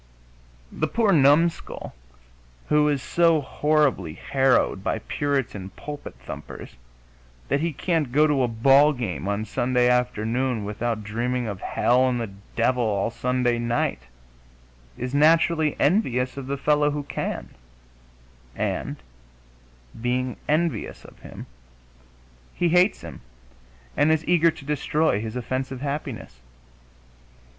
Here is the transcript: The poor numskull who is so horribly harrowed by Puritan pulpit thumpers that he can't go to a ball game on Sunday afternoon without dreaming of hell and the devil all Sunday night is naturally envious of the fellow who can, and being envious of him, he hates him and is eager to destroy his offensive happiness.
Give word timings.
The 0.71 0.87
poor 0.87 1.11
numskull 1.11 1.93
who 2.69 2.89
is 2.89 3.03
so 3.03 3.39
horribly 3.39 4.13
harrowed 4.13 4.83
by 4.83 4.97
Puritan 4.97 5.69
pulpit 5.75 6.15
thumpers 6.25 6.75
that 7.49 7.59
he 7.59 7.71
can't 7.71 8.11
go 8.11 8.25
to 8.25 8.41
a 8.41 8.47
ball 8.47 8.93
game 8.93 9.27
on 9.27 9.45
Sunday 9.45 9.87
afternoon 9.87 10.65
without 10.65 11.03
dreaming 11.03 11.45
of 11.45 11.61
hell 11.61 12.09
and 12.09 12.19
the 12.19 12.31
devil 12.55 12.83
all 12.83 13.11
Sunday 13.11 13.59
night 13.59 14.01
is 14.97 15.13
naturally 15.13 15.79
envious 15.79 16.35
of 16.35 16.47
the 16.47 16.57
fellow 16.57 16.89
who 16.89 17.03
can, 17.03 17.49
and 18.55 18.97
being 20.01 20.35
envious 20.49 21.05
of 21.05 21.19
him, 21.19 21.45
he 22.55 22.69
hates 22.69 23.01
him 23.01 23.21
and 23.95 24.11
is 24.11 24.25
eager 24.27 24.49
to 24.49 24.65
destroy 24.65 25.21
his 25.21 25.35
offensive 25.35 25.81
happiness. 25.81 26.39